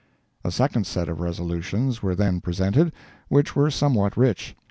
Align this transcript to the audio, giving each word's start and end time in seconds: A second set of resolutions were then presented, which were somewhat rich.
A 0.43 0.49
second 0.49 0.87
set 0.87 1.09
of 1.09 1.19
resolutions 1.19 2.01
were 2.01 2.15
then 2.15 2.41
presented, 2.41 2.91
which 3.29 3.55
were 3.55 3.69
somewhat 3.69 4.17
rich. 4.17 4.55